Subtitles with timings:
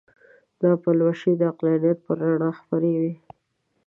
[0.61, 3.13] دا پلوشې د عقلانیت پر رڼاوو خپرې وې.